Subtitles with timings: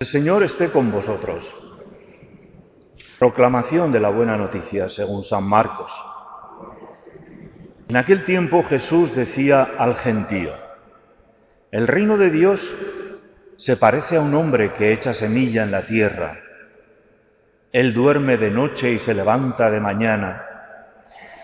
[0.00, 1.54] El Señor esté con vosotros.
[3.18, 5.92] Proclamación de la buena noticia según San Marcos.
[7.88, 10.52] En aquel tiempo Jesús decía al gentío,
[11.70, 12.74] el reino de Dios
[13.56, 16.40] se parece a un hombre que echa semilla en la tierra.
[17.72, 20.44] Él duerme de noche y se levanta de mañana.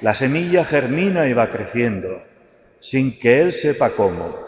[0.03, 2.23] La semilla germina y va creciendo,
[2.79, 4.48] sin que él sepa cómo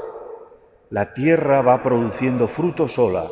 [0.90, 3.28] la tierra va produciendo fruto sola,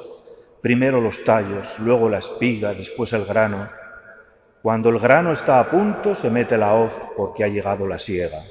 [0.61, 3.69] primero los tallos, luego la espiga, después el grano.
[4.62, 8.45] Cuando el grano está a punto, se mete la hoz porque ha llegado la siega.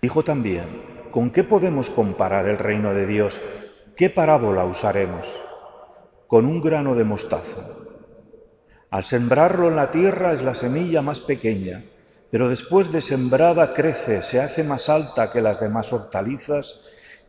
[0.00, 3.42] Dijo también, ¿con qué podemos comparar el reino de Dios?
[3.94, 5.26] ¿Qué parábola usaremos?
[6.26, 7.60] Con un grano de mostaza.
[8.88, 11.84] Al sembrarlo en la tierra es la semilla más pequeña,
[12.30, 16.80] pero después de sembrada crece, se hace más alta que las demás hortalizas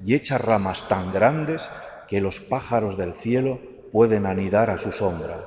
[0.04, 1.70] y echa ramas tan grandes
[2.08, 3.60] que los pájaros del cielo
[3.92, 5.46] pueden anidar a su sombra.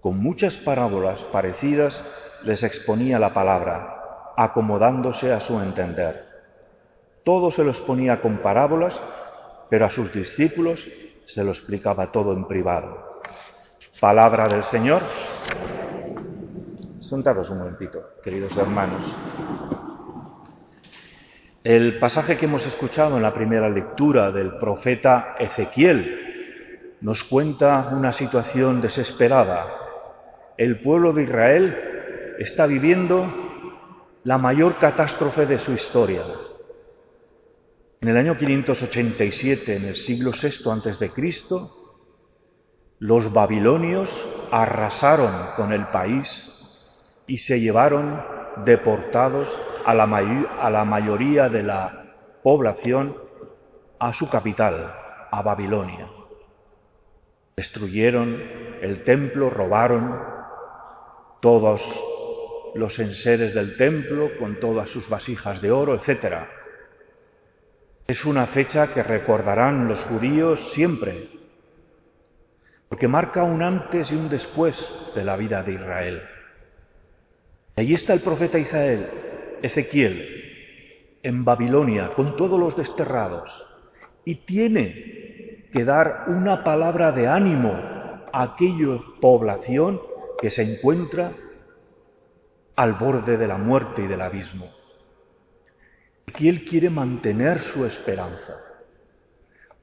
[0.00, 2.04] Con muchas parábolas parecidas
[2.44, 6.28] les exponía la palabra, acomodándose a su entender.
[7.24, 9.00] Todo se lo exponía con parábolas,
[9.68, 10.88] pero a sus discípulos
[11.24, 13.20] se lo explicaba todo en privado.
[14.00, 15.02] Palabra del Señor.
[17.00, 19.12] Sentaros un momentito, queridos hermanos.
[21.68, 28.10] El pasaje que hemos escuchado en la primera lectura del profeta Ezequiel nos cuenta una
[28.10, 29.66] situación desesperada.
[30.56, 31.76] El pueblo de Israel
[32.38, 33.30] está viviendo
[34.24, 36.22] la mayor catástrofe de su historia.
[38.00, 41.70] En el año 587, en el siglo VI antes de Cristo,
[42.98, 46.50] los babilonios arrasaron con el país
[47.26, 48.22] y se llevaron
[48.64, 52.04] deportados a la, a la mayoría de la
[52.42, 53.16] población
[53.98, 54.94] a su capital,
[55.30, 56.08] a Babilonia.
[57.56, 58.40] Destruyeron
[58.80, 60.18] el templo, robaron
[61.40, 62.02] todos
[62.74, 66.44] los enseres del templo con todas sus vasijas de oro, etc.
[68.06, 71.28] Es una fecha que recordarán los judíos siempre,
[72.88, 76.22] porque marca un antes y un después de la vida de Israel.
[77.76, 79.00] Y allí está el profeta Isaías,
[79.62, 83.66] Ezequiel en Babilonia con todos los desterrados
[84.24, 87.72] y tiene que dar una palabra de ánimo
[88.32, 90.00] a aquella población
[90.40, 91.32] que se encuentra
[92.76, 94.70] al borde de la muerte y del abismo.
[96.26, 98.56] Ezequiel quiere mantener su esperanza.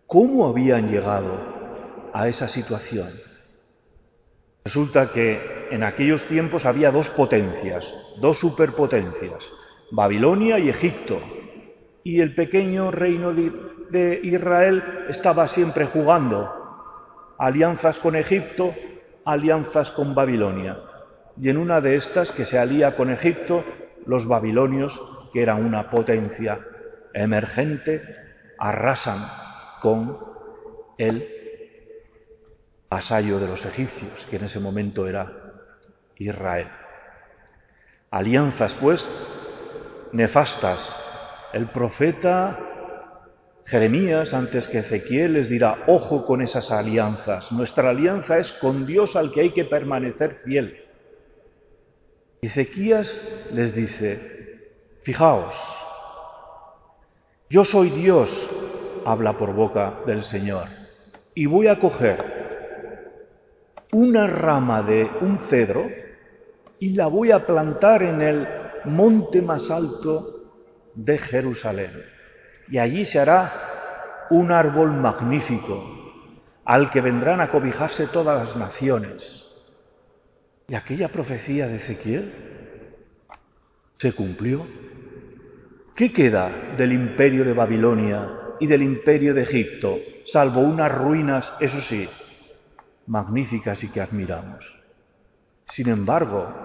[0.07, 1.40] ¿Cómo habían llegado
[2.13, 3.09] a esa situación?
[4.63, 9.50] Resulta que en aquellos tiempos había dos potencias, dos superpotencias,
[9.95, 11.22] Babilonia y Egipto.
[12.03, 16.51] Y el pequeño reino de Israel estaba siempre jugando
[17.38, 18.73] alianzas con Egipto,
[19.23, 20.78] alianzas con Babilonia.
[21.41, 23.63] Y en una de estas que se alía con Egipto,
[24.06, 25.01] los babilonios,
[25.31, 26.59] que eran una potencia
[27.13, 28.01] emergente,
[28.57, 29.25] arrasan
[29.81, 30.17] con
[30.97, 31.29] el
[32.89, 35.31] vasallo de los egipcios, que en ese momento era
[36.17, 36.67] Israel.
[38.12, 39.07] Alianzas, pues,
[40.16, 40.96] nefastas.
[41.52, 42.58] El profeta
[43.66, 47.52] Jeremías, antes que Ezequiel, les dirá, ojo con esas alianzas.
[47.52, 50.86] Nuestra alianza es con Dios al que hay que permanecer fiel.
[52.42, 53.22] Ezequías
[53.52, 54.72] les dice,
[55.02, 55.56] fijaos,
[57.50, 58.48] yo soy Dios,
[59.06, 60.68] habla por boca del Señor,
[61.34, 62.36] y voy a coger
[63.92, 65.90] una rama de un cedro
[66.80, 70.35] y la voy a plantar en el monte más alto
[70.94, 72.03] de Jerusalén.
[72.69, 75.84] Y allí se hará un árbol magnífico,
[76.63, 79.45] al que vendrán a cobijarse todas las naciones.
[80.68, 82.34] ¿Y aquella profecía de Ezequiel
[83.97, 84.66] se cumplió?
[85.95, 88.29] ¿Qué queda del imperio de Babilonia
[88.59, 92.10] y del imperio de Egipto, salvo unas ruinas, eso sí,
[93.06, 94.75] magníficas y que admiramos?
[95.68, 96.64] Sin embargo,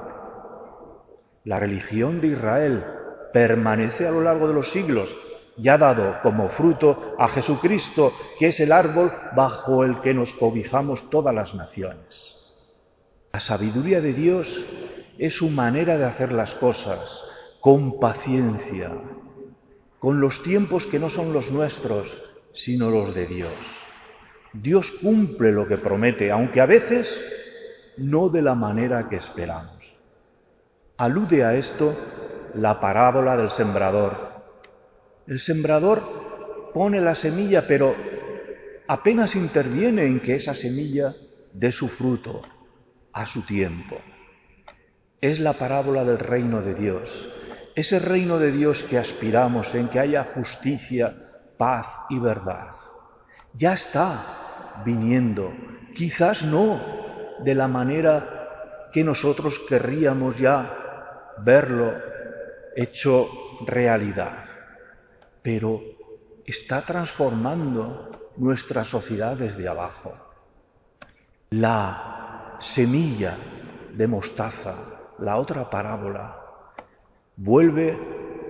[1.45, 2.85] la religión de Israel
[3.33, 5.17] permanece a lo largo de los siglos
[5.57, 10.33] y ha dado como fruto a Jesucristo, que es el árbol bajo el que nos
[10.33, 12.37] cobijamos todas las naciones.
[13.33, 14.65] La sabiduría de Dios
[15.19, 17.25] es su manera de hacer las cosas
[17.61, 18.91] con paciencia,
[19.99, 22.23] con los tiempos que no son los nuestros,
[22.53, 23.53] sino los de Dios.
[24.53, 27.23] Dios cumple lo que promete, aunque a veces
[27.97, 29.95] no de la manera que esperamos.
[31.01, 31.97] Alude a esto
[32.53, 34.43] la parábola del sembrador.
[35.27, 37.97] El sembrador pone la semilla, pero
[38.87, 41.15] apenas interviene en que esa semilla
[41.55, 42.43] dé su fruto
[43.15, 43.97] a su tiempo.
[45.23, 47.27] Es la parábola del reino de Dios,
[47.75, 51.15] ese reino de Dios que aspiramos en que haya justicia,
[51.57, 52.73] paz y verdad.
[53.55, 55.51] Ya está viniendo,
[55.95, 56.79] quizás no
[57.43, 60.77] de la manera que nosotros querríamos ya
[61.39, 61.95] verlo
[62.77, 63.29] hecho
[63.67, 64.45] realidad,
[65.43, 65.81] pero
[66.45, 70.15] está transformando nuestra sociedad desde abajo.
[71.51, 73.37] La semilla
[73.93, 74.75] de mostaza,
[75.19, 76.37] la otra parábola,
[77.37, 77.99] vuelve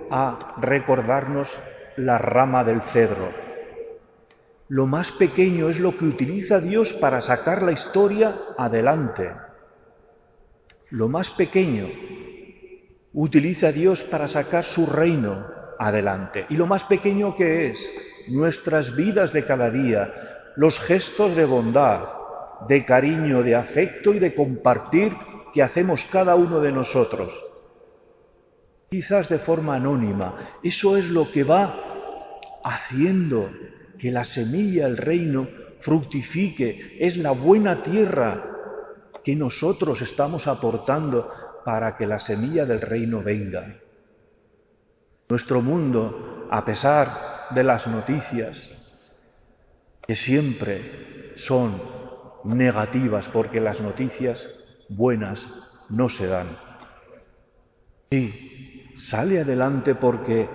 [0.09, 1.59] a recordarnos
[1.97, 3.31] la rama del cedro.
[4.67, 9.31] Lo más pequeño es lo que utiliza Dios para sacar la historia adelante.
[10.89, 11.87] Lo más pequeño
[13.13, 15.45] utiliza Dios para sacar su reino
[15.79, 16.45] adelante.
[16.49, 17.91] Y lo más pequeño que es
[18.27, 20.13] nuestras vidas de cada día,
[20.55, 22.05] los gestos de bondad,
[22.67, 25.15] de cariño, de afecto y de compartir
[25.53, 27.43] que hacemos cada uno de nosotros.
[28.89, 30.59] Quizás de forma anónima.
[30.63, 31.79] Eso es lo que va
[32.63, 33.49] haciendo
[33.97, 35.47] que la semilla, el reino,
[35.79, 36.97] fructifique.
[36.99, 38.51] Es la buena tierra
[39.23, 41.29] que nosotros estamos aportando
[41.63, 43.75] para que la semilla del reino venga.
[45.29, 48.69] Nuestro mundo, a pesar de las noticias,
[50.05, 51.81] que siempre son
[52.43, 54.49] negativas, porque las noticias
[54.89, 55.47] buenas
[55.89, 56.47] no se dan.
[58.11, 60.49] Sí, sale adelante porque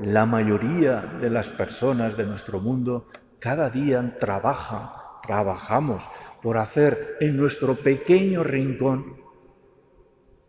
[0.00, 3.06] la mayoría de las personas de nuestro mundo
[3.38, 4.90] cada día trabajan,
[5.22, 6.08] trabajamos
[6.42, 9.27] por hacer en nuestro pequeño rincón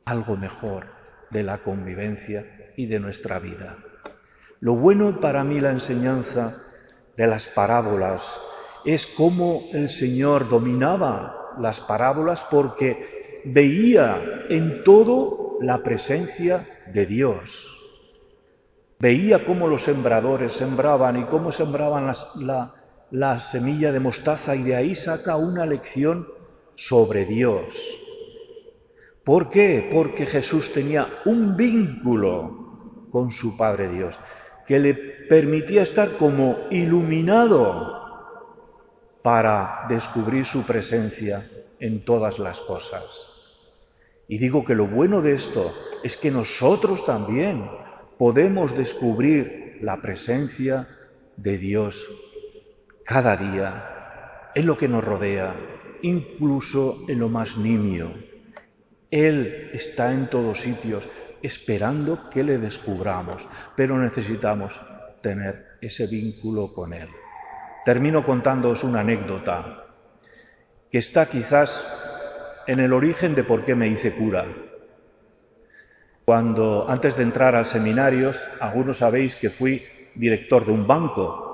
[0.06, 0.88] algo mejor
[1.30, 3.78] de la convivencia y de nuestra vida.
[4.60, 6.58] Lo bueno para mí la enseñanza
[7.16, 8.40] de las parábolas
[8.86, 17.76] es cómo el Señor dominaba las parábolas porque veía en todo la presencia de Dios.
[19.00, 22.74] Veía cómo los sembradores sembraban y cómo sembraban la,
[23.12, 26.28] la semilla de mostaza y de ahí saca una lección
[26.76, 27.76] sobre Dios.
[29.30, 29.88] ¿Por qué?
[29.94, 34.20] Porque Jesús tenía un vínculo con su Padre Dios
[34.66, 37.94] que le permitía estar como iluminado
[39.22, 41.48] para descubrir su presencia
[41.80, 43.28] en todas las cosas.
[44.28, 47.70] Y digo que lo bueno de esto es que nosotros también
[48.18, 50.88] podemos descubrir la presencia
[51.38, 52.10] de Dios
[53.06, 55.56] cada día en lo que nos rodea,
[56.02, 58.29] incluso en lo más nimio.
[59.12, 61.08] Él está en todos sitios
[61.42, 64.80] esperando que le descubramos, pero necesitamos
[65.22, 67.10] tener ese vínculo con Él.
[67.86, 69.86] Termino contándoos una anécdota
[70.92, 71.88] que está quizás
[72.68, 74.46] en el origen de por qué me hice cura.
[76.26, 79.84] Cuando antes de entrar al seminario, algunos sabéis que fui
[80.14, 81.50] director de un banco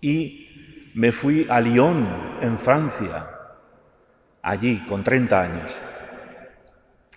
[0.00, 3.37] y me fui a Lyon, en Francia,
[4.48, 5.76] allí con 30 años.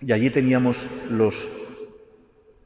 [0.01, 1.48] Y allí teníamos los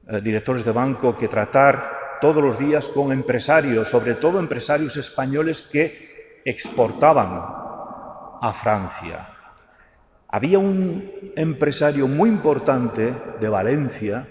[0.07, 5.61] eh, directores de banco que tratar todos los días con empresarios, sobre todo empresarios españoles
[5.61, 7.43] que exportaban
[8.41, 9.29] a Francia.
[10.29, 14.27] Había un empresario muy importante de Valencia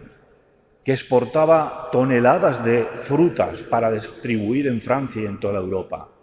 [0.84, 6.13] que exportaba toneladas de frutas para distribuir en Francia y en toda Europa.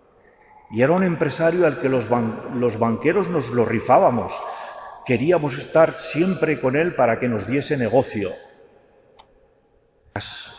[0.72, 4.42] Y era un empresario al que los, banqueros nos lo rifábamos.
[5.06, 8.32] Queríamos estar siempre con él para que nos diese negocio.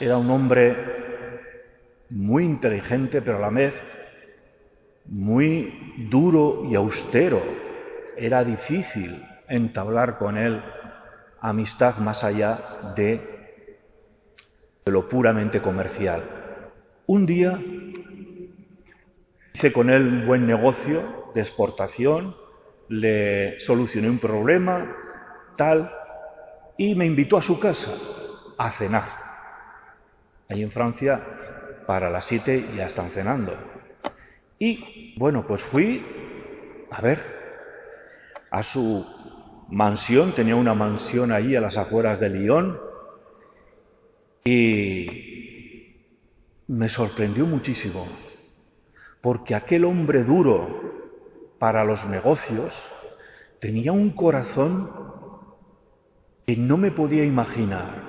[0.00, 0.76] Era un hombre
[2.10, 3.82] muy inteligente, pero a la vez
[5.06, 7.42] muy duro y austero.
[8.16, 10.62] Era difícil entablar con él
[11.40, 13.32] amistad más allá de
[14.86, 16.22] lo puramente comercial.
[17.06, 17.58] Un día
[19.54, 22.36] Hice con él un buen negocio de exportación,
[22.88, 24.96] le solucioné un problema,
[25.56, 25.92] tal,
[26.78, 27.92] y me invitó a su casa
[28.56, 29.08] a cenar.
[30.48, 31.22] Ahí en Francia,
[31.86, 33.56] para las siete ya están cenando.
[34.58, 36.04] Y bueno, pues fui
[36.90, 37.20] a ver
[38.50, 39.06] a su
[39.68, 42.80] mansión, tenía una mansión allí a las afueras de Lyon,
[44.44, 45.96] y
[46.68, 48.06] me sorprendió muchísimo
[49.22, 52.76] porque aquel hombre duro para los negocios
[53.60, 54.90] tenía un corazón
[56.44, 58.02] que no me podía imaginar.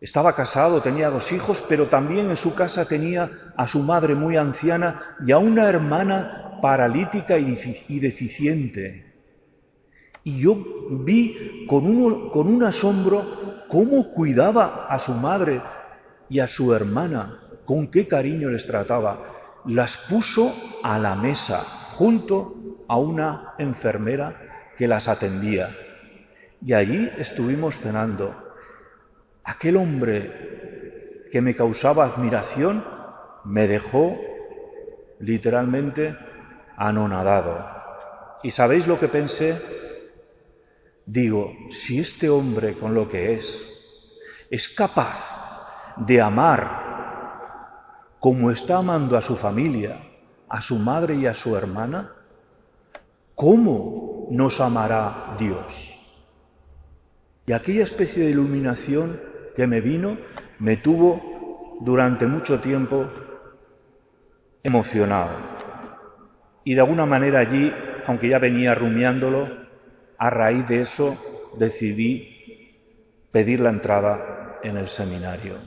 [0.00, 4.36] Estaba casado, tenía dos hijos, pero también en su casa tenía a su madre muy
[4.36, 9.14] anciana y a una hermana paralítica y deficiente.
[10.22, 15.62] Y yo vi con un, con un asombro cómo cuidaba a su madre
[16.28, 19.37] y a su hermana, con qué cariño les trataba.
[19.66, 21.60] Las puso a la mesa
[21.92, 25.76] junto a una enfermera que las atendía.
[26.64, 28.34] Y allí estuvimos cenando.
[29.44, 32.84] Aquel hombre que me causaba admiración
[33.44, 34.16] me dejó
[35.20, 36.16] literalmente
[36.76, 37.66] anonadado.
[38.42, 39.60] ¿Y sabéis lo que pensé?
[41.04, 43.66] Digo, si este hombre con lo que es
[44.50, 46.87] es capaz de amar
[48.20, 50.00] como está amando a su familia,
[50.48, 52.12] a su madre y a su hermana,
[53.34, 55.94] ¿cómo nos amará Dios?
[57.46, 59.20] Y aquella especie de iluminación
[59.54, 60.18] que me vino
[60.58, 63.08] me tuvo durante mucho tiempo
[64.62, 65.30] emocionado.
[66.64, 67.72] Y de alguna manera allí,
[68.06, 69.48] aunque ya venía rumiándolo,
[70.18, 71.16] a raíz de eso
[71.56, 72.74] decidí
[73.30, 75.58] pedir la entrada en el seminario.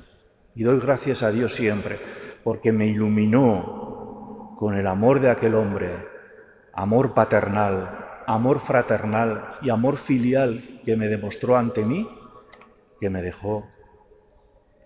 [0.56, 2.00] Y doy gracias a Dios siempre,
[2.44, 5.92] porque me iluminó con el amor de aquel hombre,
[6.74, 12.08] amor paternal, amor fraternal y amor filial que me demostró ante mí,
[13.00, 13.68] que me dejó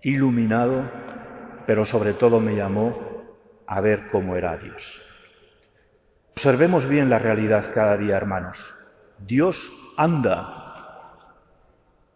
[0.01, 0.83] iluminado,
[1.65, 2.93] pero sobre todo me llamó
[3.67, 5.01] a ver cómo era Dios.
[6.31, 8.73] Observemos bien la realidad cada día, hermanos.
[9.19, 10.65] Dios anda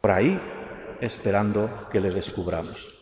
[0.01, 0.39] por ahí
[1.01, 2.98] esperando que le descubramos.